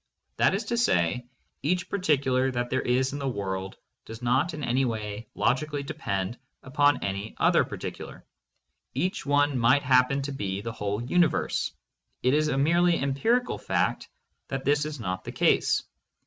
[0.37, 1.27] That is to say,
[1.61, 6.39] each particular that there is in the world does not in any way logically depend
[6.63, 8.25] upon any other particular.
[8.95, 11.71] Each one might happen to be the whole universe;
[12.23, 14.09] it is a merely empirical fact
[14.47, 15.83] that this is not the case.